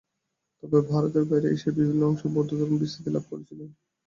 তবে 0.63 0.79
ভারতের 0.91 1.23
বাইরে, 1.29 1.47
এশিয়ার 1.49 1.77
বিভিন্ন 1.79 2.01
অংশে 2.05 2.27
বৌদ্ধধর্ম 2.35 2.73
বিস্তৃতি 2.81 3.09
লাভ 3.11 3.23
করেছিল। 3.31 3.59